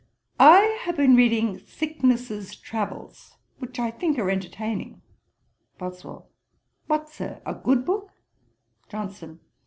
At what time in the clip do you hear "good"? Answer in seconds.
7.53-7.85